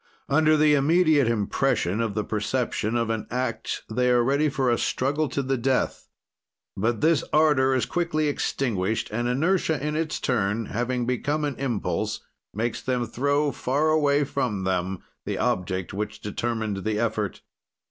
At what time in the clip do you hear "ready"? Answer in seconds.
4.23-4.49